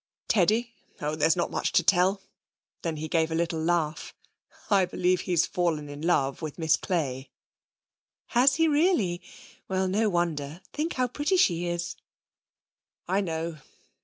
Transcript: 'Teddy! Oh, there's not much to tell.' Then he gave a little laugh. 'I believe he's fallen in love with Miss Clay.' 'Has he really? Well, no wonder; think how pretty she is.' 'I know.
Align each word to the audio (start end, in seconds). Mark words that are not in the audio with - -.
'Teddy! 0.29 0.73
Oh, 0.99 1.13
there's 1.13 1.35
not 1.35 1.51
much 1.51 1.71
to 1.73 1.83
tell.' 1.83 2.23
Then 2.81 2.97
he 2.97 3.07
gave 3.07 3.29
a 3.29 3.35
little 3.35 3.59
laugh. 3.61 4.15
'I 4.71 4.85
believe 4.85 5.21
he's 5.21 5.45
fallen 5.45 5.89
in 5.89 6.01
love 6.01 6.41
with 6.41 6.57
Miss 6.57 6.75
Clay.' 6.75 7.29
'Has 8.29 8.55
he 8.55 8.67
really? 8.67 9.21
Well, 9.67 9.87
no 9.87 10.09
wonder; 10.09 10.61
think 10.73 10.93
how 10.93 11.07
pretty 11.07 11.37
she 11.37 11.67
is.' 11.67 11.95
'I 13.07 13.21
know. 13.21 13.57